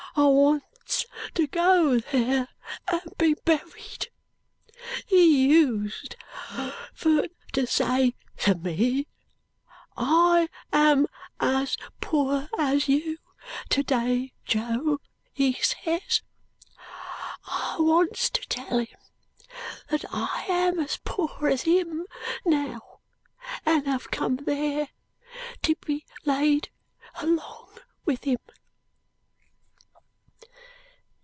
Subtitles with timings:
[0.13, 1.05] I wants
[1.35, 2.49] to go there
[2.89, 4.09] and be berried.
[5.05, 6.17] He used
[6.93, 9.07] fur to say to me,
[9.95, 11.07] 'I am
[11.39, 13.19] as poor as you
[13.69, 14.99] to day, Jo,'
[15.31, 16.21] he ses.
[17.45, 18.99] I wants to tell him
[19.89, 22.05] that I am as poor as him
[22.45, 22.99] now
[23.65, 24.89] and have come there
[25.61, 26.69] to be laid
[27.15, 28.39] along with him."